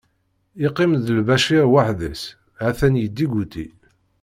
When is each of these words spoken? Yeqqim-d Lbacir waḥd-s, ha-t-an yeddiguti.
Yeqqim-d 0.61 1.07
Lbacir 1.19 1.65
waḥd-s, 1.73 2.23
ha-t-an 2.59 2.99
yeddiguti. 3.01 3.67